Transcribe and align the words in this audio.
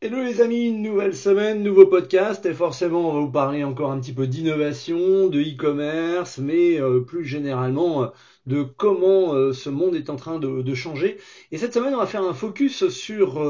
Hello 0.00 0.22
les 0.22 0.40
amis, 0.40 0.70
nouvelle 0.72 1.14
semaine, 1.14 1.62
nouveau 1.64 1.86
podcast 1.86 2.46
et 2.46 2.54
forcément 2.54 3.10
on 3.10 3.14
va 3.14 3.20
vous 3.20 3.30
parler 3.32 3.64
encore 3.64 3.90
un 3.90 3.98
petit 4.00 4.12
peu 4.12 4.28
d'innovation, 4.28 5.26
de 5.28 5.40
e-commerce, 5.40 6.38
mais 6.38 6.80
euh, 6.80 7.00
plus 7.00 7.24
généralement 7.24 8.04
euh, 8.04 8.06
de 8.46 8.62
comment 8.62 9.34
euh, 9.34 9.52
ce 9.52 9.70
monde 9.70 9.96
est 9.96 10.08
en 10.08 10.14
train 10.14 10.38
de, 10.38 10.62
de, 10.62 10.74
changer. 10.74 11.18
Et 11.50 11.58
cette 11.58 11.74
semaine 11.74 11.94
on 11.94 11.98
va 11.98 12.06
faire 12.06 12.22
un 12.22 12.32
focus 12.32 12.88
sur 12.88 13.40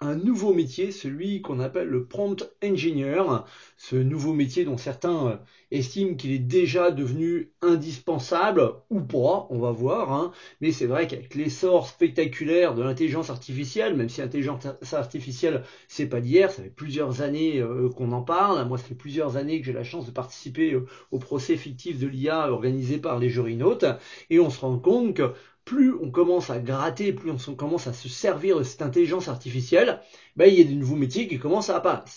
un 0.00 0.14
nouveau 0.14 0.52
métier, 0.52 0.90
celui 0.90 1.40
qu'on 1.40 1.58
appelle 1.58 1.88
le 1.88 2.04
prompt 2.04 2.46
engineer, 2.62 3.44
ce 3.78 3.96
nouveau 3.96 4.34
métier 4.34 4.64
dont 4.64 4.76
certains 4.76 5.26
euh, 5.26 5.36
estiment 5.70 6.16
qu'il 6.16 6.32
est 6.32 6.38
déjà 6.38 6.90
devenu 6.90 7.52
indispensable 7.62 8.74
ou 8.90 9.00
pas, 9.00 9.46
on 9.50 9.58
va 9.58 9.70
voir, 9.70 10.12
hein. 10.12 10.32
mais 10.60 10.70
c'est 10.70 10.86
vrai 10.86 11.06
qu'avec 11.06 11.34
l'essor 11.34 11.86
spectaculaire 11.86 12.74
de 12.74 12.82
l'intelligence 12.82 13.30
artificielle, 13.30 13.96
même 13.96 14.10
si 14.10 14.20
l'intelligence 14.20 14.66
artificielle 14.92 15.62
c'est 15.88 16.06
pas 16.06 16.20
d'hier, 16.20 16.50
ça 16.50 16.62
fait 16.62 16.70
plusieurs 16.70 17.22
années 17.22 17.58
euh, 17.60 17.88
qu'on 17.88 18.12
en 18.12 18.22
parle, 18.22 18.66
moi 18.68 18.76
ça 18.76 18.84
fait 18.84 18.94
plusieurs 18.94 19.36
années 19.36 19.60
que 19.60 19.66
j'ai 19.66 19.72
la 19.72 19.84
chance 19.84 20.06
de 20.06 20.10
participer 20.10 20.74
euh, 20.74 20.86
au 21.10 21.18
procès 21.18 21.56
fictif 21.56 21.98
de 21.98 22.06
l'IA 22.06 22.50
organisé 22.52 22.98
par 22.98 23.18
les 23.18 23.30
jurinautes, 23.30 23.86
et 24.28 24.40
on 24.40 24.50
se 24.50 24.60
rend 24.60 24.78
compte 24.78 25.14
que 25.14 25.32
plus 25.66 25.92
on 26.00 26.10
commence 26.10 26.48
à 26.48 26.58
gratter, 26.60 27.12
plus 27.12 27.32
on 27.48 27.54
commence 27.54 27.86
à 27.88 27.92
se 27.92 28.08
servir 28.08 28.56
de 28.58 28.62
cette 28.62 28.82
intelligence 28.82 29.28
artificielle, 29.28 30.00
ben, 30.36 30.46
il 30.46 30.58
y 30.58 30.62
a 30.62 30.64
de 30.64 30.70
nouveaux 30.70 30.96
métiers 30.96 31.28
qui 31.28 31.38
commencent 31.38 31.68
à 31.68 31.76
apparaître. 31.76 32.12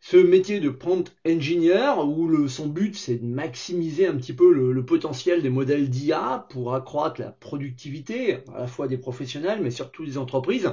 Ce 0.00 0.16
métier 0.16 0.58
de 0.58 0.70
prompt 0.70 1.14
engineer, 1.26 2.04
où 2.04 2.48
son 2.48 2.66
but 2.66 2.96
c'est 2.96 3.16
de 3.16 3.26
maximiser 3.26 4.06
un 4.06 4.16
petit 4.16 4.32
peu 4.32 4.52
le 4.72 4.84
potentiel 4.84 5.42
des 5.42 5.50
modèles 5.50 5.90
d'IA 5.90 6.46
pour 6.50 6.74
accroître 6.74 7.20
la 7.20 7.32
productivité 7.32 8.38
à 8.54 8.60
la 8.60 8.66
fois 8.66 8.88
des 8.88 8.96
professionnels 8.96 9.60
mais 9.60 9.70
surtout 9.70 10.06
des 10.06 10.16
entreprises, 10.16 10.72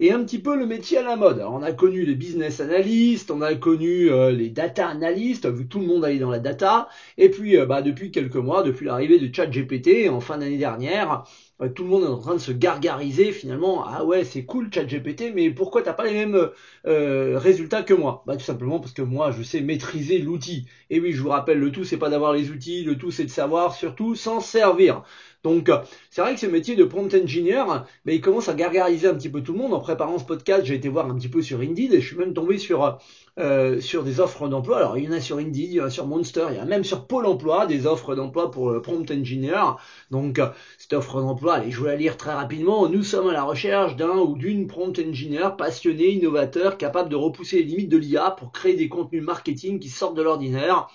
et 0.00 0.12
un 0.12 0.24
petit 0.24 0.38
peu 0.40 0.56
le 0.56 0.66
métier 0.66 0.98
à 0.98 1.02
la 1.02 1.14
mode. 1.16 1.38
Alors, 1.38 1.52
on 1.54 1.62
a 1.62 1.72
connu 1.72 2.04
les 2.04 2.14
business 2.14 2.60
analysts, 2.60 3.30
on 3.30 3.42
a 3.42 3.54
connu 3.54 4.10
euh, 4.10 4.30
les 4.32 4.48
data 4.48 4.88
analysts, 4.88 5.46
vu 5.46 5.64
que 5.64 5.68
tout 5.68 5.78
le 5.80 5.86
monde 5.86 6.04
allait 6.04 6.18
dans 6.18 6.30
la 6.30 6.38
data, 6.38 6.88
et 7.18 7.28
puis 7.28 7.56
euh, 7.58 7.66
bah, 7.66 7.82
depuis 7.82 8.10
quelques 8.10 8.36
mois, 8.36 8.62
depuis 8.62 8.86
l'arrivée 8.86 9.18
de 9.18 9.32
ChatGPT 9.34 10.08
en 10.08 10.20
fin 10.20 10.38
d'année 10.38 10.56
dernière, 10.56 11.24
euh, 11.60 11.68
tout 11.68 11.82
le 11.84 11.90
monde 11.90 12.04
est 12.04 12.06
en 12.06 12.18
train 12.18 12.32
de 12.34 12.38
se 12.38 12.50
gargariser 12.52 13.30
finalement. 13.32 13.84
Ah 13.86 14.04
ouais, 14.04 14.24
c'est 14.24 14.44
cool 14.44 14.70
ChatGPT, 14.72 15.32
mais 15.34 15.50
pourquoi 15.50 15.82
t'as 15.82 15.92
pas 15.92 16.06
les 16.06 16.14
mêmes 16.14 16.48
résultats 16.84 17.82
que 17.82 17.92
moi? 17.94 18.22
Bah 18.26 18.36
tout 18.36 18.44
simplement 18.44 18.80
parce 18.80 18.92
que 18.92 19.02
moi 19.02 19.30
je 19.30 19.42
sais 19.42 19.60
maîtriser 19.60 20.18
l'outil. 20.18 20.66
Et 20.88 20.98
oui, 21.00 21.12
je 21.12 21.20
vous 21.22 21.28
rappelle, 21.28 21.58
le 21.58 21.70
tout 21.70 21.84
c'est 21.84 21.98
pas 21.98 22.08
d'avoir 22.08 22.32
les 22.32 22.50
outils, 22.50 22.82
le 22.82 22.96
tout 22.96 23.10
c'est 23.10 23.24
de 23.24 23.30
savoir 23.30 23.74
surtout 23.74 24.14
s'en 24.14 24.40
servir. 24.40 25.02
Donc, 25.42 25.70
c'est 26.10 26.20
vrai 26.20 26.34
que 26.34 26.40
ce 26.40 26.46
métier 26.46 26.76
de 26.76 26.84
prompt 26.84 27.14
engineer, 27.14 27.64
mais 28.04 28.14
il 28.14 28.20
commence 28.20 28.48
à 28.48 28.54
gargariser 28.54 29.08
un 29.08 29.14
petit 29.14 29.30
peu 29.30 29.42
tout 29.42 29.52
le 29.52 29.58
monde. 29.58 29.72
En 29.72 29.80
préparant 29.80 30.18
ce 30.18 30.24
podcast, 30.24 30.64
j'ai 30.64 30.74
été 30.74 30.88
voir 30.88 31.06
un 31.06 31.14
petit 31.14 31.28
peu 31.28 31.40
sur 31.40 31.60
Indeed 31.60 31.94
et 31.94 32.00
je 32.00 32.06
suis 32.06 32.16
même 32.16 32.34
tombé 32.34 32.58
sur 32.58 32.98
euh, 33.38 33.80
sur 33.80 34.02
des 34.02 34.20
offres 34.20 34.48
d'emploi. 34.48 34.78
Alors, 34.78 34.98
il 34.98 35.04
y 35.04 35.08
en 35.08 35.12
a 35.12 35.20
sur 35.20 35.38
Indeed, 35.38 35.56
il 35.56 35.72
y 35.72 35.80
en 35.80 35.84
a 35.84 35.90
sur 35.90 36.06
Monster, 36.06 36.46
il 36.50 36.56
y 36.56 36.60
en 36.60 36.64
a 36.64 36.66
même 36.66 36.84
sur 36.84 37.06
Pôle 37.06 37.24
Emploi 37.24 37.66
des 37.66 37.86
offres 37.86 38.14
d'emploi 38.14 38.50
pour 38.50 38.70
le 38.70 38.82
prompt 38.82 39.10
engineer. 39.10 39.76
Donc, 40.10 40.40
cette 40.76 40.92
offre 40.92 41.20
d'emploi, 41.20 41.54
allez, 41.54 41.70
je 41.70 41.80
vais 41.82 41.90
la 41.90 41.96
lire 41.96 42.16
très 42.16 42.34
rapidement. 42.34 42.88
Nous 42.88 43.02
sommes 43.02 43.28
à 43.28 43.32
la 43.32 43.42
recherche 43.42 43.96
d'un 43.96 44.18
ou 44.18 44.36
d'une 44.36 44.66
prompt 44.66 44.98
engineer 44.98 45.56
passionné, 45.56 46.10
innovateur, 46.10 46.76
capable 46.76 47.08
de 47.08 47.16
repousser 47.16 47.56
les 47.58 47.62
limites 47.62 47.88
de 47.88 47.96
l'IA 47.96 48.32
pour 48.32 48.52
créer 48.52 48.74
des 48.74 48.88
contenus 48.88 49.22
marketing 49.22 49.78
qui 49.78 49.88
sortent 49.88 50.16
de 50.16 50.22
l'ordinaire. 50.22 50.88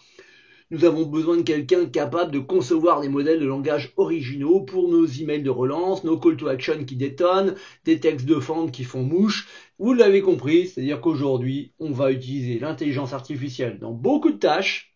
Nous 0.72 0.84
avons 0.84 1.06
besoin 1.06 1.38
de 1.38 1.44
quelqu'un 1.44 1.86
capable 1.86 2.32
de 2.32 2.40
concevoir 2.40 3.02
des 3.02 3.08
modèles 3.08 3.40
de 3.40 3.46
langage 3.46 3.94
originaux 3.98 4.62
pour 4.62 4.88
nos 4.88 5.06
emails 5.06 5.44
de 5.44 5.52
relance, 5.52 6.04
nos 6.04 6.18
call 6.20 6.38
to 6.38 6.48
action 6.48 6.84
qui 6.86 6.96
détonnent, 6.96 7.56
des 7.84 8.00
textes 8.00 8.26
de 8.26 8.34
vente 8.34 8.72
qui 8.72 8.84
font 8.84 9.04
mouche. 9.04 9.48
Vous 9.78 9.94
l'avez 9.94 10.22
compris, 10.22 10.68
c'est-à-dire 10.68 11.02
qu'aujourd'hui, 11.02 11.74
on 11.78 11.92
va 11.92 12.12
utiliser 12.12 12.58
l'intelligence 12.58 13.14
artificielle 13.14 13.78
dans 13.78 13.92
beaucoup 13.92 14.32
de 14.32 14.38
tâches. 14.38 14.96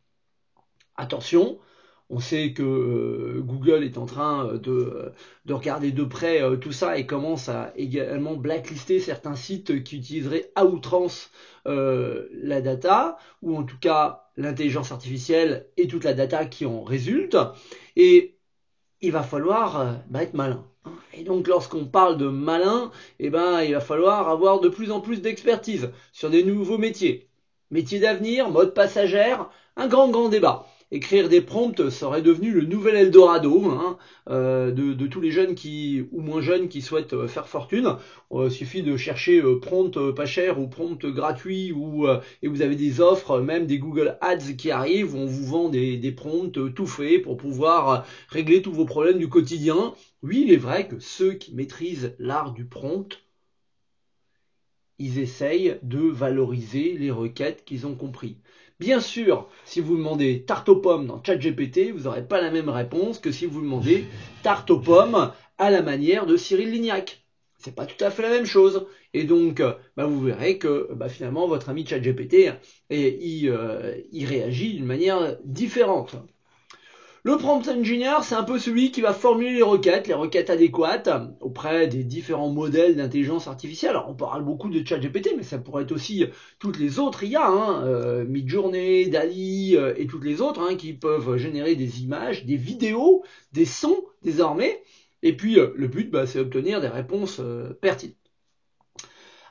Attention, 0.95 1.59
on 2.09 2.19
sait 2.19 2.53
que 2.53 2.63
euh, 2.63 3.41
Google 3.41 3.83
est 3.83 3.97
en 3.97 4.05
train 4.05 4.47
euh, 4.47 4.57
de, 4.57 5.11
de 5.45 5.53
regarder 5.53 5.91
de 5.91 6.03
près 6.03 6.41
euh, 6.41 6.55
tout 6.55 6.71
ça 6.71 6.97
et 6.97 7.05
commence 7.05 7.49
à 7.49 7.71
également 7.75 8.35
blacklister 8.35 8.99
certains 8.99 9.35
sites 9.35 9.83
qui 9.83 9.97
utiliseraient 9.97 10.51
à 10.55 10.65
outrance 10.65 11.31
la 11.65 12.61
data, 12.61 13.17
ou 13.43 13.55
en 13.55 13.61
tout 13.61 13.77
cas 13.79 14.23
l'intelligence 14.37 14.91
artificielle 14.91 15.67
et 15.77 15.87
toute 15.87 16.03
la 16.03 16.15
data 16.15 16.45
qui 16.45 16.65
en 16.65 16.81
résulte. 16.81 17.37
Et 17.95 18.39
il 19.01 19.11
va 19.11 19.21
falloir 19.21 19.99
bah, 20.09 20.23
être 20.23 20.33
malin. 20.33 20.65
Et 21.13 21.23
donc 21.23 21.47
lorsqu'on 21.47 21.85
parle 21.85 22.17
de 22.17 22.27
malin, 22.27 22.89
eh 23.19 23.29
ben, 23.29 23.61
il 23.61 23.73
va 23.73 23.81
falloir 23.81 24.29
avoir 24.29 24.61
de 24.61 24.69
plus 24.69 24.89
en 24.89 24.99
plus 24.99 25.21
d'expertise 25.21 25.91
sur 26.11 26.31
des 26.31 26.43
nouveaux 26.43 26.79
métiers. 26.79 27.29
Métiers 27.69 27.99
d'avenir, 27.99 28.49
mode 28.49 28.73
passagère, 28.73 29.51
un 29.75 29.87
grand 29.87 30.09
grand 30.09 30.29
débat 30.29 30.65
écrire 30.91 31.29
des 31.29 31.41
prompts 31.41 31.89
serait 31.89 32.21
devenu 32.21 32.51
le 32.51 32.63
nouvel 32.63 32.95
Eldorado 32.95 33.65
hein, 33.65 33.97
euh, 34.29 34.71
de, 34.71 35.07
tous 35.07 35.21
les 35.21 35.31
jeunes 35.31 35.55
qui 35.55 36.05
ou 36.11 36.21
moins 36.21 36.41
jeunes 36.41 36.67
qui 36.67 36.81
souhaitent 36.81 37.13
euh, 37.13 37.27
faire 37.27 37.47
fortune. 37.47 37.95
Euh, 38.31 38.45
il 38.45 38.51
suffit 38.51 38.81
de 38.81 38.97
chercher 38.97 39.41
prompt 39.61 40.11
pas 40.15 40.25
cher 40.25 40.59
ou 40.59 40.67
prompt 40.67 41.05
gratuit 41.05 41.71
ou 41.71 42.07
et 42.41 42.47
vous 42.47 42.61
avez 42.61 42.75
des 42.75 43.01
offres, 43.01 43.39
même 43.39 43.65
des 43.65 43.77
Google 43.77 44.17
Ads 44.21 44.53
qui 44.57 44.71
arrivent 44.71 45.15
où 45.15 45.17
on 45.17 45.25
vous 45.25 45.45
vend 45.45 45.69
des, 45.69 45.97
des 45.97 46.11
prompts 46.11 46.73
tout 46.73 46.87
faits 46.87 47.21
pour 47.21 47.37
pouvoir 47.37 48.05
régler 48.29 48.61
tous 48.61 48.71
vos 48.71 48.85
problèmes 48.85 49.17
du 49.17 49.29
quotidien. 49.29 49.93
Oui, 50.23 50.43
il 50.45 50.53
est 50.53 50.57
vrai 50.57 50.87
que 50.87 50.99
ceux 50.99 51.33
qui 51.33 51.53
maîtrisent 51.53 52.15
l'art 52.19 52.53
du 52.53 52.65
prompt 52.65 53.19
ils 54.99 55.17
essayent 55.17 55.79
de 55.81 55.99
valoriser 55.99 56.97
les 56.97 57.09
requêtes 57.09 57.63
qu'ils 57.65 57.87
ont 57.87 57.95
compris. 57.95 58.37
Bien 58.79 59.01
sûr, 59.01 59.49
si 59.65 59.81
vous 59.81 59.97
demandez 59.97 60.43
tarte 60.45 60.69
aux 60.69 60.77
pommes 60.77 61.05
dans 61.07 61.21
ChatGPT, 61.21 61.91
vous 61.91 62.03
n'aurez 62.03 62.25
pas 62.25 62.39
la 62.39 62.49
même 62.49 62.69
réponse 62.69 63.19
que 63.19 63.31
si 63.31 63.45
vous 63.45 63.59
demandez 63.61 64.05
tarte 64.41 64.71
aux 64.71 64.79
pommes 64.79 65.33
à 65.57 65.69
la 65.69 65.81
manière 65.81 66.25
de 66.25 66.37
Cyril 66.37 66.71
Lignac. 66.71 67.25
C'est 67.57 67.75
pas 67.75 67.85
tout 67.85 68.01
à 68.01 68.09
fait 68.09 68.21
la 68.21 68.29
même 68.29 68.45
chose. 68.45 68.87
Et 69.13 69.25
donc, 69.25 69.61
bah, 69.97 70.05
vous 70.05 70.21
verrez 70.21 70.57
que 70.57 70.87
bah, 70.93 71.09
finalement, 71.09 71.45
votre 71.45 71.67
ami 71.67 71.85
ChatGPT, 71.85 72.53
il, 72.89 73.49
euh, 73.49 73.97
il 74.13 74.25
réagit 74.25 74.75
d'une 74.75 74.85
manière 74.85 75.35
différente. 75.43 76.15
Le 77.23 77.35
prompt 77.35 77.67
engineer, 77.67 78.23
c'est 78.23 78.35
un 78.35 78.43
peu 78.43 78.59
celui 78.59 78.91
qui 78.91 79.01
va 79.01 79.13
formuler 79.13 79.55
les 79.55 79.61
requêtes, 79.61 80.07
les 80.07 80.13
requêtes 80.13 80.49
adéquates 80.49 81.09
auprès 81.41 81.87
des 81.87 82.05
différents 82.05 82.49
modèles 82.49 82.95
d'intelligence 82.95 83.47
artificielle. 83.47 83.91
Alors, 83.91 84.09
on 84.09 84.13
parle 84.13 84.45
beaucoup 84.45 84.69
de 84.69 84.85
ChatGPT, 84.85 85.31
mais 85.35 85.43
ça 85.43 85.57
pourrait 85.57 85.83
être 85.83 85.91
aussi 85.91 86.25
toutes 86.59 86.79
les 86.79 86.97
autres 86.97 87.23
IA, 87.23 87.45
hein, 87.45 87.83
euh, 87.83 88.23
Midjourney, 88.25 89.09
DALI 89.09 89.75
euh, 89.75 89.93
et 89.97 90.07
toutes 90.07 90.23
les 90.23 90.39
autres, 90.39 90.61
hein, 90.61 90.75
qui 90.75 90.93
peuvent 90.93 91.35
générer 91.35 91.75
des 91.75 92.03
images, 92.03 92.45
des 92.45 92.55
vidéos, 92.55 93.23
des 93.51 93.65
sons 93.65 94.01
désormais. 94.21 94.81
Et 95.21 95.35
puis, 95.35 95.59
euh, 95.59 95.73
le 95.75 95.89
but, 95.89 96.09
bah, 96.09 96.25
c'est 96.25 96.39
d'obtenir 96.39 96.79
des 96.79 96.87
réponses 96.87 97.41
pertinentes. 97.81 98.15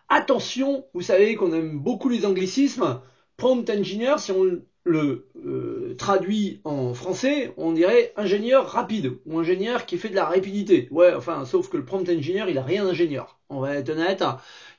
Attention, 0.08 0.86
vous 0.94 1.02
savez 1.02 1.34
qu'on 1.34 1.52
aime 1.52 1.78
beaucoup 1.78 2.08
les 2.08 2.24
anglicismes. 2.24 3.02
Prompt 3.36 3.68
engineer, 3.68 4.18
si 4.18 4.32
on 4.32 4.62
le 4.88 5.28
euh, 5.46 5.94
traduit 5.98 6.60
en 6.64 6.94
français, 6.94 7.52
on 7.56 7.72
dirait 7.72 8.12
ingénieur 8.16 8.68
rapide 8.68 9.12
ou 9.26 9.38
ingénieur 9.38 9.86
qui 9.86 9.98
fait 9.98 10.10
de 10.10 10.16
la 10.16 10.24
rapidité. 10.26 10.88
Ouais, 10.90 11.14
enfin, 11.14 11.44
sauf 11.44 11.68
que 11.68 11.76
le 11.76 11.84
prompt 11.84 12.08
engineer, 12.08 12.46
il 12.48 12.58
a 12.58 12.62
rien 12.62 12.84
d'ingénieur. 12.84 13.38
On 13.50 13.60
va 13.60 13.76
être 13.76 13.90
honnête, 13.90 14.24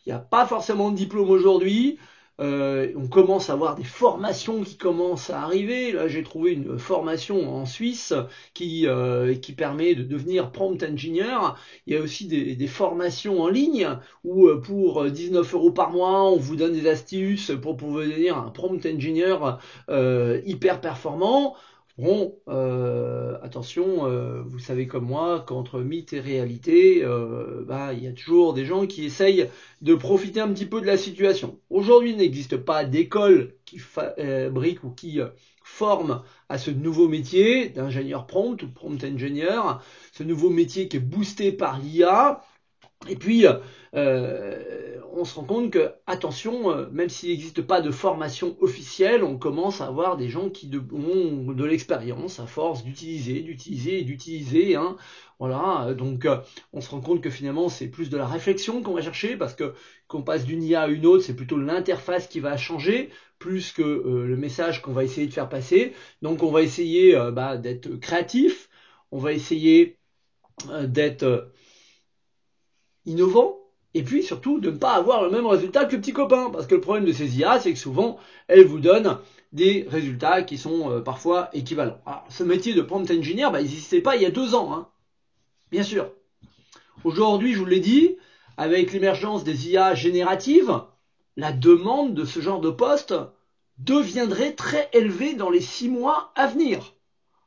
il 0.06 0.10
n'y 0.10 0.14
a 0.14 0.20
pas 0.20 0.46
forcément 0.46 0.92
de 0.92 0.96
diplôme 0.96 1.30
aujourd'hui. 1.30 2.00
Euh, 2.40 2.94
on 2.96 3.08
commence 3.08 3.50
à 3.50 3.56
voir 3.56 3.76
des 3.76 3.84
formations 3.84 4.64
qui 4.64 4.78
commencent 4.78 5.30
à 5.30 5.42
arriver. 5.42 5.92
Là, 5.92 6.08
j'ai 6.08 6.24
trouvé 6.24 6.54
une 6.54 6.80
formation 6.80 7.54
en 7.54 7.66
Suisse 7.66 8.14
qui, 8.54 8.88
euh, 8.88 9.36
qui 9.36 9.54
permet 9.54 9.96
de 9.96 10.04
devenir 10.04 10.52
prompt 10.52 10.82
engineer. 10.84 11.56
Il 11.86 11.94
y 11.94 11.98
a 11.98 12.02
aussi 12.02 12.28
des, 12.28 12.68
formations 12.68 13.42
en 13.42 13.50
ligne 13.50 13.90
où 14.24 14.48
euh, 14.48 14.62
pour 14.62 15.06
19 15.06 15.54
euros 15.54 15.72
par 15.72 15.92
mois, 15.92 16.24
on 16.32 16.38
vous 16.38 16.56
donne 16.56 16.74
des 16.74 16.88
astuces 16.88 17.52
pour 17.62 17.76
pouvoir 17.76 18.06
devenir 18.06 18.38
un 18.38 18.50
prompt 18.50 18.86
engineer 18.86 19.36
euh, 19.90 20.40
hyper 20.46 20.82
performant. 20.82 21.56
Bon, 22.00 22.40
euh, 22.48 23.38
attention, 23.44 24.06
euh, 24.06 24.42
vous 24.42 24.60
savez 24.60 24.88
comme 24.88 25.04
moi 25.04 25.44
qu'entre 25.46 25.82
mythe 25.82 26.14
et 26.14 26.22
réalité, 26.22 27.04
euh, 27.04 27.66
bah, 27.68 27.92
il 27.92 28.02
y 28.02 28.08
a 28.08 28.14
toujours 28.14 28.54
des 28.54 28.64
gens 28.64 28.88
qui 28.88 29.04
essayent 29.04 29.50
de 29.82 29.96
profiter 29.96 30.40
un 30.40 30.48
petit 30.48 30.66
peu 30.66 30.80
de 30.80 30.86
la 30.86 30.96
situation. 30.96 31.60
Aujourd'hui, 31.70 32.12
il 32.12 32.16
n'existe 32.16 32.56
pas 32.56 32.86
d'école 32.86 33.54
qui 33.66 33.80
fabrique 33.80 34.86
ou 34.86 34.92
qui 34.92 35.20
forme 35.62 36.22
à 36.48 36.58
ce 36.58 36.72
nouveau 36.72 37.10
métier 37.10 37.68
d'ingénieur 37.68 38.28
prompt 38.28 38.64
ou 38.64 38.70
prompt 38.70 39.04
engineer, 39.04 39.82
ce 40.14 40.24
nouveau 40.24 40.50
métier 40.50 40.88
qui 40.88 40.96
est 40.96 41.02
boosté 41.02 41.52
par 41.52 41.80
l'IA. 41.80 42.42
Et 43.08 43.16
puis, 43.16 43.46
euh, 43.96 45.00
on 45.14 45.24
se 45.26 45.36
rend 45.36 45.46
compte 45.46 45.72
que, 45.72 45.92
attention, 46.06 46.70
euh, 46.72 46.90
même 46.92 47.10
s'il 47.10 47.30
n'existe 47.30 47.62
pas 47.62 47.82
de 47.82 47.92
formation 47.92 48.58
officielle, 48.62 49.24
on 49.24 49.38
commence 49.38 49.82
à 49.82 49.88
avoir 49.88 50.18
des 50.18 50.30
gens 50.30 50.50
qui 50.50 50.70
ont 50.92 51.52
de 51.54 51.64
l'expérience 51.64 52.40
à 52.40 52.46
force 52.46 52.84
d'utiliser, 52.84 53.42
d'utiliser 53.42 54.02
d'utiliser. 54.04 54.76
Hein. 54.76 54.98
Voilà, 55.40 55.94
donc 55.94 56.26
euh, 56.26 56.38
on 56.74 56.82
se 56.82 56.90
rend 56.90 57.00
compte 57.00 57.22
que 57.22 57.30
finalement 57.30 57.70
c'est 57.70 57.88
plus 57.88 58.10
de 58.10 58.18
la 58.18 58.28
réflexion 58.28 58.82
qu'on 58.84 58.94
va 58.94 59.02
chercher 59.02 59.38
parce 59.38 59.56
que 59.56 59.74
qu'on 60.08 60.22
passe 60.22 60.44
d'une 60.46 60.62
IA 60.62 60.82
à 60.82 60.88
une 60.88 61.06
autre, 61.06 61.24
c'est 61.24 61.36
plutôt 61.36 61.58
l'interface 61.58 62.28
qui 62.28 62.42
va 62.42 62.58
changer 62.58 63.10
plus 63.40 63.72
que 63.72 63.82
euh, 63.82 64.28
le 64.28 64.36
message 64.38 64.82
qu'on 64.82 64.92
va 64.92 65.04
essayer 65.04 65.28
de 65.28 65.34
faire 65.34 65.50
passer. 65.50 65.94
Donc 66.22 66.44
on 66.44 66.52
va 66.52 66.62
essayer 66.62 67.16
euh, 67.16 67.32
bah, 67.32 67.58
d'être 67.58 67.96
créatif, 67.96 68.70
on 69.12 69.18
va 69.20 69.34
essayer 69.34 69.98
euh, 70.70 70.88
d'être 70.88 71.52
innovant, 73.06 73.58
et 73.94 74.04
puis 74.04 74.24
surtout 74.24 74.60
de 74.60 74.70
ne 74.70 74.78
pas 74.78 74.94
avoir 74.94 75.24
le 75.24 75.30
même 75.30 75.48
résultat 75.48 75.86
que 75.86 75.96
petit 75.96 76.14
copain. 76.14 76.50
Parce 76.52 76.68
que 76.68 76.76
le 76.76 76.82
problème 76.82 77.06
de 77.06 77.12
ces 77.12 77.38
IA, 77.38 77.60
c'est 77.60 77.74
que 77.74 77.80
souvent, 77.80 78.18
elles 78.48 78.66
vous 78.66 78.80
donnent 78.80 79.18
des 79.52 79.86
résultats 79.90 80.44
qui 80.44 80.58
sont 80.58 81.02
parfois 81.04 81.50
équivalents. 81.54 82.00
Ce 82.30 82.44
métier 82.44 82.76
de 82.76 82.82
prompt 82.82 83.10
engineer, 83.10 83.50
bah, 83.52 83.62
il 83.62 83.64
n'existait 83.64 84.02
pas 84.02 84.16
il 84.16 84.22
y 84.22 84.26
a 84.26 84.32
deux 84.32 84.54
ans, 84.54 84.74
hein. 84.74 84.88
bien 85.72 85.82
sûr. 85.82 86.12
Aujourd'hui, 87.04 87.54
je 87.54 87.60
vous 87.60 87.66
l'ai 87.66 87.80
dit, 87.80 88.18
avec 88.58 88.92
l'émergence 88.92 89.44
des 89.44 89.70
IA 89.70 89.96
génératives, 89.96 90.82
la 91.38 91.52
demande 91.52 92.14
de 92.14 92.26
ce 92.26 92.42
genre 92.42 92.60
de 92.60 92.70
poste 92.70 93.16
deviendrait 93.78 94.54
très 94.54 94.90
élevée 94.94 95.34
dans 95.34 95.50
les 95.50 95.62
six 95.62 95.88
mois 95.88 96.32
à 96.36 96.46
venir. 96.46 96.94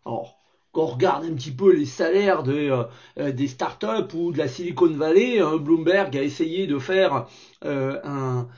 Alors, 0.06 0.41
quand 0.72 0.82
on 0.82 0.86
regarde 0.86 1.24
un 1.24 1.34
petit 1.34 1.50
peu 1.50 1.72
les 1.72 1.86
salaires 1.86 2.42
euh, 2.48 2.86
des 3.32 3.48
startups 3.48 4.14
ou 4.14 4.32
de 4.32 4.38
la 4.38 4.48
Silicon 4.48 4.88
Valley, 4.88 5.38
hein, 5.40 5.56
Bloomberg 5.58 6.16
a 6.16 6.22
essayé 6.22 6.66
de 6.66 6.78
faire 6.78 7.26
euh, 7.64 8.00
un, 8.04 8.48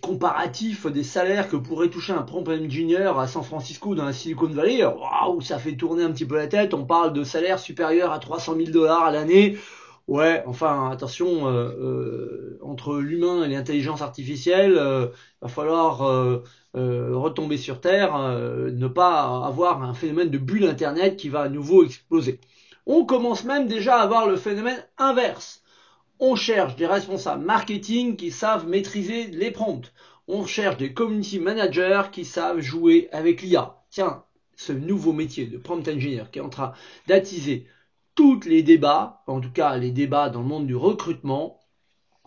comparatif 0.00 0.86
des 0.86 1.02
salaires 1.02 1.48
que 1.48 1.56
pourrait 1.56 1.88
toucher 1.88 2.12
un 2.12 2.22
prompt 2.22 2.46
engineer 2.48 3.18
à 3.18 3.26
San 3.26 3.42
Francisco 3.42 3.94
dans 3.94 4.04
la 4.04 4.12
Silicon 4.12 4.48
Valley. 4.48 4.84
Waouh, 4.84 5.40
ça 5.40 5.58
fait 5.58 5.76
tourner 5.76 6.04
un 6.04 6.12
petit 6.12 6.26
peu 6.26 6.36
la 6.36 6.46
tête. 6.46 6.74
On 6.74 6.84
parle 6.84 7.12
de 7.12 7.24
salaires 7.24 7.58
supérieurs 7.58 8.12
à 8.12 8.18
300 8.18 8.56
000 8.56 8.70
dollars 8.70 9.04
à 9.04 9.10
l'année. 9.10 9.56
Ouais, 10.06 10.42
enfin 10.46 10.90
attention, 10.90 11.48
euh, 11.48 11.68
euh, 11.78 12.58
entre 12.62 12.96
l'humain 12.98 13.44
et 13.44 13.48
l'intelligence 13.48 14.02
artificielle, 14.02 14.76
euh, 14.76 15.08
va 15.40 15.48
falloir 15.48 15.98
retomber 16.74 17.56
sur 17.56 17.80
Terre, 17.80 18.18
ne 18.18 18.88
pas 18.88 19.44
avoir 19.46 19.82
un 19.82 19.94
phénomène 19.94 20.30
de 20.30 20.38
bulle 20.38 20.64
Internet 20.66 21.16
qui 21.16 21.28
va 21.28 21.42
à 21.42 21.48
nouveau 21.48 21.84
exploser. 21.84 22.40
On 22.86 23.06
commence 23.06 23.44
même 23.44 23.66
déjà 23.66 23.98
à 23.98 24.02
avoir 24.02 24.28
le 24.28 24.36
phénomène 24.36 24.84
inverse. 24.98 25.62
On 26.20 26.34
cherche 26.36 26.76
des 26.76 26.86
responsables 26.86 27.44
marketing 27.44 28.16
qui 28.16 28.30
savent 28.30 28.68
maîtriser 28.68 29.26
les 29.28 29.50
prompts. 29.50 29.92
On 30.28 30.44
cherche 30.46 30.76
des 30.76 30.92
community 30.92 31.38
managers 31.38 32.02
qui 32.12 32.24
savent 32.24 32.60
jouer 32.60 33.08
avec 33.12 33.42
l'IA. 33.42 33.76
Tiens, 33.90 34.24
ce 34.56 34.72
nouveau 34.72 35.12
métier 35.12 35.46
de 35.46 35.58
prompt 35.58 35.86
engineer 35.88 36.24
qui 36.30 36.38
est 36.40 36.42
en 36.42 36.48
train 36.50 36.72
d'attiser 37.06 37.66
tous 38.14 38.44
les 38.44 38.62
débats, 38.62 39.22
en 39.26 39.40
tout 39.40 39.50
cas 39.50 39.76
les 39.76 39.90
débats 39.90 40.30
dans 40.30 40.40
le 40.40 40.46
monde 40.46 40.66
du 40.66 40.76
recrutement, 40.76 41.60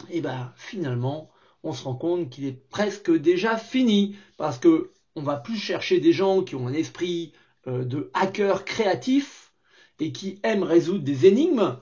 et 0.09 0.17
eh 0.17 0.21
ben 0.21 0.53
finalement 0.55 1.31
on 1.63 1.73
se 1.73 1.83
rend 1.83 1.95
compte 1.95 2.29
qu'il 2.29 2.45
est 2.45 2.69
presque 2.69 3.11
déjà 3.11 3.57
fini 3.57 4.15
parce 4.37 4.57
que 4.57 4.91
on 5.15 5.23
va 5.23 5.37
plus 5.37 5.57
chercher 5.57 5.99
des 5.99 6.13
gens 6.13 6.43
qui 6.43 6.55
ont 6.55 6.67
un 6.67 6.73
esprit 6.73 7.33
euh, 7.67 7.83
de 7.83 8.11
hacker 8.13 8.65
créatif 8.65 9.51
et 9.99 10.11
qui 10.11 10.39
aiment 10.43 10.63
résoudre 10.63 11.03
des 11.03 11.25
énigmes. 11.25 11.79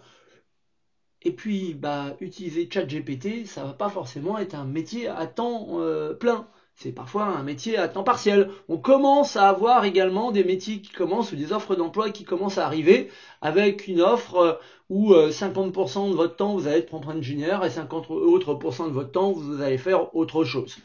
Et 1.22 1.32
puis, 1.32 1.74
bah, 1.74 2.16
utiliser 2.22 2.70
ChatGPT, 2.72 3.46
ça 3.46 3.66
va 3.66 3.74
pas 3.74 3.90
forcément 3.90 4.38
être 4.38 4.56
un 4.56 4.64
métier 4.64 5.08
à 5.08 5.28
temps 5.28 5.80
euh, 5.80 6.14
plein 6.14 6.48
c'est 6.76 6.92
parfois 6.92 7.24
un 7.24 7.44
métier 7.44 7.78
à 7.78 7.88
temps 7.88 8.04
partiel. 8.04 8.50
On 8.68 8.78
commence 8.78 9.38
à 9.38 9.48
avoir 9.48 9.86
également 9.86 10.32
des 10.32 10.44
métiers 10.44 10.82
qui 10.82 10.92
commencent 10.92 11.32
ou 11.32 11.38
des 11.38 11.54
offres 11.54 11.76
d'emploi 11.76 12.10
qui 12.10 12.26
commencent 12.26 12.58
à 12.58 12.66
arriver 12.66 13.10
avec 13.42 13.88
une 13.88 14.02
offre 14.02 14.36
euh, 14.36 14.54
où 14.90 15.14
50% 15.14 16.08
euh, 16.08 16.12
de 16.12 16.16
votre 16.16 16.36
temps 16.36 16.56
vous 16.56 16.68
allez 16.68 16.80
être 16.80 16.88
prompt 16.88 17.08
engineer 17.08 17.60
et 17.64 17.70
50 17.70 18.12
autres 18.12 18.54
de 18.54 18.92
votre 18.92 19.12
temps 19.12 19.32
vous 19.32 19.62
allez 19.62 19.78
faire 19.78 20.14
autre 20.16 20.44
chose. 20.44 20.78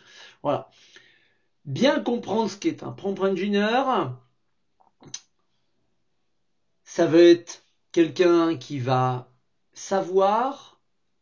Voilà. 0.43 0.71
Bien 1.65 2.01
comprendre 2.01 2.49
ce 2.49 2.57
qu'est 2.57 2.83
un 2.83 2.93
prompt 2.93 3.21
engineer, 3.21 3.83
ça 6.85 7.07
va 7.07 7.19
être 7.19 7.63
quelqu'un 7.93 8.57
qui 8.57 8.79
va 8.79 9.29
savoir 9.73 10.70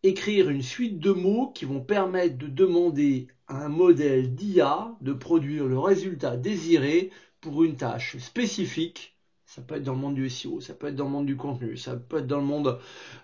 écrire 0.08 0.48
une 0.48 0.62
suite 0.62 0.98
de 0.98 1.12
mots 1.12 1.52
qui 1.54 1.64
vont 1.64 1.80
permettre 1.80 2.38
de 2.38 2.46
demander 2.46 3.28
un 3.48 3.68
modèle 3.68 4.34
d'IA 4.34 4.96
de 5.00 5.12
produire 5.12 5.66
le 5.66 5.78
résultat 5.78 6.36
désiré 6.36 7.10
pour 7.40 7.62
une 7.62 7.76
tâche 7.76 8.16
spécifique. 8.18 9.14
Ça 9.46 9.62
peut 9.62 9.76
être 9.76 9.84
dans 9.84 9.94
le 9.94 9.98
monde 9.98 10.14
du 10.14 10.28
SEO, 10.28 10.60
ça 10.60 10.74
peut 10.74 10.88
être 10.88 10.96
dans 10.96 11.04
le 11.04 11.10
monde 11.10 11.26
du 11.26 11.36
contenu, 11.36 11.76
ça 11.78 11.96
peut 11.96 12.18
être 12.18 12.26
dans 12.26 12.38
le 12.38 12.44
monde 12.44 12.78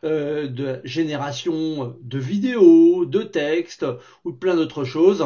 euh, 0.05 0.49
de 0.49 0.81
génération 0.85 1.95
de 2.01 2.19
vidéos, 2.19 3.05
de 3.05 3.23
textes 3.23 3.85
ou 4.25 4.33
de 4.33 4.37
plein 4.37 4.57
d'autres 4.57 4.85
choses. 4.85 5.25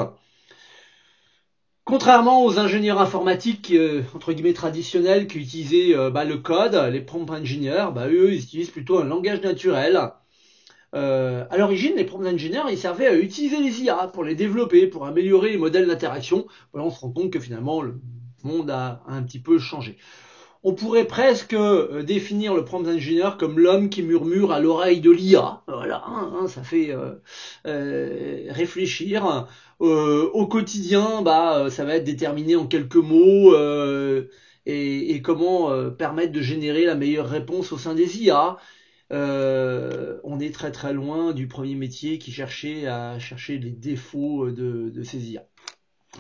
Contrairement 1.85 2.45
aux 2.45 2.59
ingénieurs 2.59 3.01
informatiques 3.01 3.71
euh, 3.71 4.03
entre 4.15 4.33
guillemets 4.33 4.53
traditionnels 4.53 5.27
qui 5.29 5.39
utilisaient 5.39 5.95
euh, 5.95 6.11
bah, 6.11 6.25
le 6.25 6.39
code, 6.39 6.75
les 6.93 7.01
prompt 7.01 7.31
engineers, 7.31 7.87
bah, 7.95 8.09
eux 8.09 8.35
ils 8.35 8.43
utilisent 8.43 8.71
plutôt 8.71 8.99
un 8.99 9.05
langage 9.05 9.41
naturel 9.41 10.11
euh, 10.95 11.45
à 11.51 11.59
l'origine, 11.59 11.95
les 11.97 12.05
prompt 12.05 12.27
engineers, 12.27 12.71
ils 12.71 12.79
servaient 12.79 13.07
à 13.07 13.15
utiliser 13.15 13.61
les 13.61 13.83
IA 13.83 14.09
pour 14.13 14.25
les 14.25 14.35
développer, 14.35 14.87
pour 14.87 15.07
améliorer 15.07 15.51
les 15.51 15.59
modèles 15.59 15.87
d'interaction. 15.87 16.47
Voilà, 16.73 16.87
on 16.87 16.91
se 16.91 17.01
rend 17.01 17.11
compte 17.11 17.33
que 17.33 17.41
finalement, 17.41 17.83
le 17.83 18.01
monde 18.43 18.71
a 18.71 19.03
un 19.07 19.23
petit 19.23 19.41
peu 19.41 19.59
changé. 19.59 19.99
On 20.65 20.75
pourrait 20.75 21.07
presque 21.07 21.55
euh, 21.55 22.03
définir 22.03 22.55
le 22.55 22.65
prompt 22.65 22.87
engineer 22.89 23.37
comme 23.39 23.61
l'homme 23.61 23.91
qui 23.91 24.03
murmure 24.03 24.51
à 24.51 24.59
l'oreille 24.59 25.01
de 25.01 25.11
l'IA. 25.11 25.63
Voilà, 25.69 26.03
hein, 26.07 26.33
hein, 26.35 26.49
ça 26.49 26.63
fait 26.63 26.91
euh, 26.91 27.15
euh 27.67 28.47
réfléchir. 28.51 29.47
Euh, 29.81 30.29
au 30.33 30.47
quotidien, 30.47 31.23
bah, 31.23 31.69
ça 31.71 31.85
va 31.85 31.95
être 31.95 32.05
déterminé 32.05 32.57
en 32.57 32.67
quelques 32.67 32.97
mots 32.97 33.55
et, 34.67 35.15
et, 35.15 35.23
comment 35.23 35.91
permettre 35.93 36.33
de 36.33 36.43
générer 36.43 36.85
la 36.85 36.97
meilleure 36.97 37.29
réponse 37.29 37.73
au 37.73 37.79
sein 37.79 37.95
des 37.95 38.21
IA. 38.23 38.57
Euh, 39.11 40.19
on 40.23 40.39
est 40.39 40.55
très 40.55 40.71
très 40.71 40.93
loin 40.93 41.33
du 41.33 41.49
premier 41.49 41.75
métier 41.75 42.19
qui 42.19 42.31
cherchait 42.33 42.87
à 42.87 43.19
chercher 43.19 43.59
les 43.59 43.71
défauts 43.71 44.51
de, 44.51 44.91
de 44.91 45.03
ces 45.03 45.31
IA. 45.31 45.45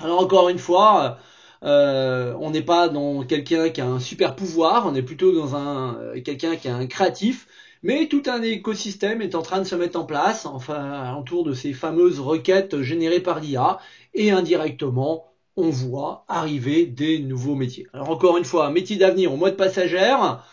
Alors 0.00 0.20
encore 0.20 0.49
une 0.49 0.58
fois, 0.58 1.19
euh, 1.64 2.35
on 2.40 2.50
n'est 2.50 2.62
pas 2.62 2.88
dans 2.88 3.25
quelqu'un 3.25 3.69
qui 3.69 3.81
a 3.81 3.87
un 3.87 4.00
super 4.00 4.37
pouvoir, 4.37 4.87
on 4.87 4.94
est 4.94 5.02
plutôt 5.02 5.32
dans 5.32 5.55
un 5.56 5.99
euh, 5.99 6.20
quelqu'un 6.23 6.56
qui 6.56 6.69
a 6.69 6.76
un 6.76 6.87
créatif, 6.87 7.46
mais 7.82 8.06
tout 8.06 8.23
un 8.26 8.43
écosystème 8.43 9.20
est 9.23 9.35
en 9.35 9.43
train 9.43 9.58
de 9.58 9.64
se 9.64 9.75
mettre 9.75 9.99
en 9.99 10.05
place, 10.05 10.46
enfin 10.46 11.14
autour 11.17 11.44
de 11.44 11.52
ces 11.52 11.73
fameuses 11.73 12.20
requêtes 12.20 12.81
générées 12.82 13.20
par 13.20 13.40
l'IA, 13.40 13.79
et 14.14 14.31
indirectement 14.31 15.25
on 15.57 15.71
voit 15.71 16.25
arriver 16.28 16.87
des 16.87 17.18
nouveaux 17.18 17.57
métiers. 17.57 17.87
Alors 17.92 18.11
encore 18.11 18.38
une 18.38 18.45
fois, 18.45 18.71
métier 18.71 18.97
d'avenir 18.97 19.33
au 19.33 19.37
mode 19.37 19.57
passagère, 19.57 20.45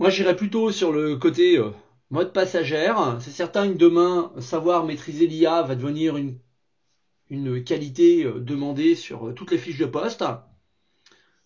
moi, 0.00 0.08
j'irais 0.08 0.34
plutôt 0.34 0.72
sur 0.72 0.92
le 0.92 1.16
côté 1.16 1.58
euh, 1.58 1.72
mode 2.08 2.32
passagère. 2.32 3.18
C'est 3.20 3.32
certain 3.32 3.68
que 3.68 3.76
demain, 3.76 4.32
savoir 4.38 4.84
maîtriser 4.84 5.26
l'IA 5.26 5.60
va 5.60 5.74
devenir 5.74 6.16
une, 6.16 7.64
qualité 7.64 8.24
euh, 8.24 8.40
demandée 8.40 8.94
sur 8.94 9.28
euh, 9.28 9.34
toutes 9.34 9.50
les 9.50 9.58
fiches 9.58 9.76
de 9.76 9.84
poste. 9.84 10.24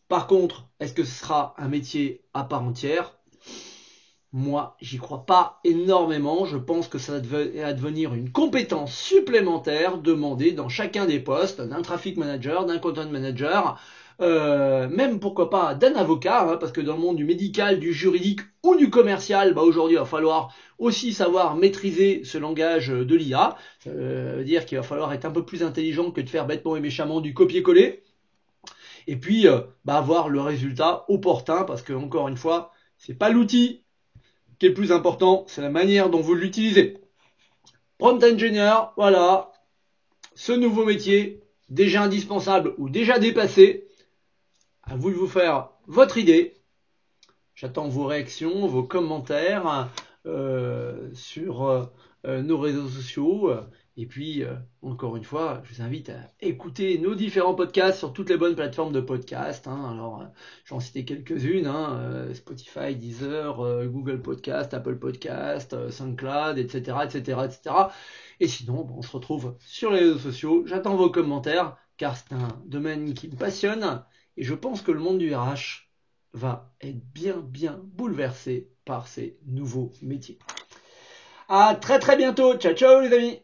Par 0.06 0.28
contre, 0.28 0.68
est-ce 0.78 0.94
que 0.94 1.02
ce 1.02 1.18
sera 1.18 1.56
un 1.58 1.66
métier 1.66 2.22
à 2.32 2.44
part 2.44 2.62
entière? 2.62 3.18
Moi, 4.30 4.76
j'y 4.80 4.98
crois 4.98 5.26
pas 5.26 5.58
énormément. 5.64 6.44
Je 6.44 6.56
pense 6.56 6.86
que 6.86 6.98
ça 6.98 7.18
va 7.18 7.72
devenir 7.72 8.14
une 8.14 8.30
compétence 8.30 8.94
supplémentaire 8.94 9.98
demandée 9.98 10.52
dans 10.52 10.68
chacun 10.68 11.06
des 11.06 11.18
postes 11.18 11.60
d'un 11.60 11.82
traffic 11.82 12.16
manager, 12.16 12.66
d'un 12.66 12.78
content 12.78 13.08
manager, 13.08 13.80
euh, 14.20 14.88
même 14.88 15.18
pourquoi 15.18 15.50
pas 15.50 15.74
d'un 15.74 15.94
avocat, 15.94 16.42
hein, 16.42 16.56
parce 16.56 16.72
que 16.72 16.80
dans 16.80 16.94
le 16.94 17.00
monde 17.00 17.16
du 17.16 17.24
médical, 17.24 17.80
du 17.80 17.92
juridique 17.92 18.40
ou 18.62 18.76
du 18.76 18.90
commercial, 18.90 19.54
bah 19.54 19.62
aujourd'hui 19.62 19.96
il 19.96 19.98
va 19.98 20.04
falloir 20.04 20.54
aussi 20.78 21.12
savoir 21.12 21.56
maîtriser 21.56 22.22
ce 22.24 22.38
langage 22.38 22.88
de 22.88 23.14
l'IA. 23.14 23.56
Ça 23.80 23.90
veut 23.90 24.44
dire 24.44 24.66
qu'il 24.66 24.78
va 24.78 24.84
falloir 24.84 25.12
être 25.12 25.24
un 25.24 25.30
peu 25.30 25.44
plus 25.44 25.62
intelligent 25.62 26.10
que 26.10 26.20
de 26.20 26.28
faire 26.28 26.46
bêtement 26.46 26.76
et 26.76 26.80
méchamment 26.80 27.20
du 27.20 27.34
copier-coller. 27.34 28.02
Et 29.06 29.16
puis 29.16 29.46
euh, 29.46 29.60
bah, 29.84 29.96
avoir 29.96 30.28
le 30.28 30.40
résultat 30.40 31.04
opportun, 31.08 31.64
parce 31.64 31.82
que 31.82 31.92
encore 31.92 32.28
une 32.28 32.36
fois, 32.36 32.72
c'est 32.98 33.14
pas 33.14 33.30
l'outil 33.30 33.84
qui 34.58 34.66
est 34.66 34.70
le 34.70 34.74
plus 34.74 34.92
important, 34.92 35.44
c'est 35.48 35.62
la 35.62 35.70
manière 35.70 36.10
dont 36.10 36.20
vous 36.20 36.34
l'utilisez. 36.34 36.98
Prompt 37.98 38.22
engineer, 38.24 38.92
voilà, 38.96 39.52
ce 40.34 40.52
nouveau 40.52 40.84
métier, 40.84 41.42
déjà 41.68 42.02
indispensable 42.02 42.74
ou 42.78 42.88
déjà 42.88 43.18
dépassé, 43.18 43.88
à 44.86 44.96
vous 44.96 45.10
de 45.10 45.16
vous 45.16 45.28
faire 45.28 45.70
votre 45.86 46.18
idée. 46.18 46.56
J'attends 47.54 47.88
vos 47.88 48.06
réactions, 48.06 48.66
vos 48.66 48.82
commentaires 48.82 49.90
euh, 50.26 51.10
sur 51.14 51.64
euh, 52.26 52.42
nos 52.42 52.58
réseaux 52.58 52.88
sociaux 52.88 53.50
Et 53.96 54.06
puis, 54.06 54.42
euh, 54.42 54.54
encore 54.82 55.16
une 55.16 55.24
fois, 55.24 55.62
je 55.64 55.74
vous 55.74 55.82
invite 55.82 56.10
à 56.10 56.28
écouter 56.40 56.98
nos 56.98 57.14
différents 57.14 57.54
podcasts 57.54 57.98
sur 57.98 58.12
toutes 58.12 58.28
les 58.28 58.36
bonnes 58.36 58.56
plateformes 58.56 58.92
de 58.92 59.00
podcast. 59.00 59.68
Hein. 59.68 59.90
Alors, 59.92 60.22
euh, 60.22 60.24
j'en 60.64 60.80
citais 60.80 61.04
quelques-unes, 61.04 61.66
hein, 61.66 61.98
euh, 62.00 62.34
Spotify, 62.34 62.96
Deezer, 62.96 63.86
Google 63.86 64.20
Podcast, 64.20 64.74
Apple 64.74 64.98
Podcast, 64.98 65.90
SoundCloud, 65.90 66.58
etc., 66.58 66.98
etc., 67.04 67.38
etc. 67.44 67.74
Et 68.40 68.48
sinon, 68.48 68.86
on 68.96 69.02
se 69.02 69.12
retrouve 69.12 69.56
sur 69.60 69.92
les 69.92 70.00
réseaux 70.00 70.18
sociaux. 70.18 70.64
J'attends 70.66 70.96
vos 70.96 71.10
commentaires, 71.10 71.76
car 71.96 72.16
c'est 72.16 72.32
un 72.32 72.48
domaine 72.66 73.14
qui 73.14 73.28
me 73.28 73.36
passionne. 73.36 74.02
Et 74.36 74.42
je 74.42 74.54
pense 74.54 74.82
que 74.82 74.92
le 74.92 75.00
monde 75.00 75.18
du 75.18 75.34
RH 75.34 75.88
va 76.32 76.74
être 76.80 77.00
bien, 77.12 77.38
bien 77.40 77.80
bouleversé 77.82 78.70
par 78.84 79.06
ces 79.06 79.38
nouveaux 79.46 79.90
métiers. 80.02 80.38
À 81.48 81.74
très 81.74 81.98
très 81.98 82.16
bientôt. 82.16 82.54
Ciao 82.56 82.72
ciao 82.74 83.00
les 83.00 83.12
amis. 83.12 83.40